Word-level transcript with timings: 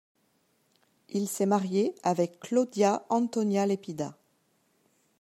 Il 1.09 1.27
s'a 1.27 1.45
marié 1.45 1.93
avec 2.01 2.39
Claudia 2.39 3.05
Antonia 3.11 3.67
Lepida. 3.67 4.17